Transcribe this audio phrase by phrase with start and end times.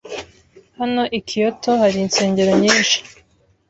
[0.79, 2.97] Hano i Kyoto hari insengero nyinshi.